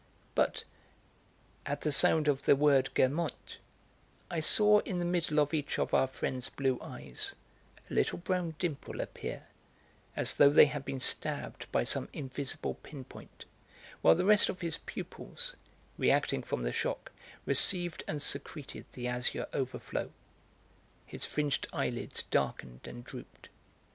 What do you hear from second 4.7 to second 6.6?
in the middle of each of our friend's